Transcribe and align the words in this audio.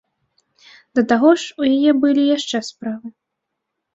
Да 0.99 1.01
таго 1.11 1.29
ж, 1.41 1.51
у 1.63 1.67
яе 1.75 1.91
былі 2.05 2.23
яшчэ 2.37 2.61
справы. 2.71 3.07